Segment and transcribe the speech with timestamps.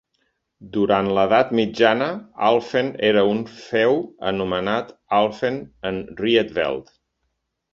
[0.77, 2.07] Durant l'edat mitjana,
[2.47, 4.01] Alphen era un feu
[4.33, 6.91] anomenat Alphen en Rietveld.